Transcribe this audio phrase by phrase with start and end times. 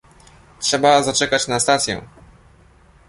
[0.59, 2.01] "Trzeba zaczekać na stację."